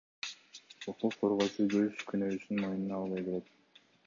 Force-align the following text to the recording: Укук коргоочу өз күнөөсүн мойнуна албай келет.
Укук 0.91 1.13
коргоочу 1.19 1.67
өз 1.81 2.01
күнөөсүн 2.09 2.63
мойнуна 2.65 2.99
албай 3.03 3.25
келет. 3.31 3.55